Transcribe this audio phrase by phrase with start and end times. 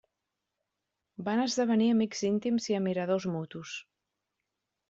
[1.27, 3.79] Van esdevenir amics íntims i admiradors mutus.